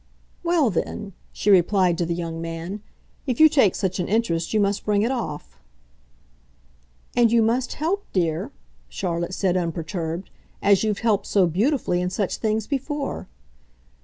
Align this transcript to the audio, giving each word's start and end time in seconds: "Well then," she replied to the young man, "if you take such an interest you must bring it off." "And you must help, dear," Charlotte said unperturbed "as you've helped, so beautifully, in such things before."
"Well 0.41 0.71
then," 0.71 1.13
she 1.31 1.51
replied 1.51 1.95
to 1.99 2.07
the 2.07 2.15
young 2.15 2.41
man, 2.41 2.81
"if 3.27 3.39
you 3.39 3.47
take 3.47 3.75
such 3.75 3.99
an 3.99 4.07
interest 4.07 4.51
you 4.51 4.59
must 4.59 4.83
bring 4.83 5.03
it 5.03 5.11
off." 5.11 5.59
"And 7.15 7.31
you 7.31 7.43
must 7.43 7.73
help, 7.73 8.03
dear," 8.11 8.51
Charlotte 8.89 9.35
said 9.35 9.55
unperturbed 9.55 10.31
"as 10.59 10.83
you've 10.83 10.97
helped, 11.05 11.27
so 11.27 11.45
beautifully, 11.45 12.01
in 12.01 12.09
such 12.09 12.37
things 12.37 12.65
before." 12.65 13.27